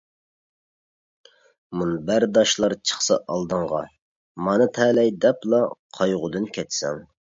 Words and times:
مۇنبەرداشلار 1.81 2.75
چىقسا 2.91 3.17
ئالدىڭغا، 3.35 3.83
مانا 4.49 4.67
تەلەي 4.79 5.13
دەپلا 5.27 5.61
قايغۇدىن 5.99 6.49
كەچسەڭ. 6.59 7.05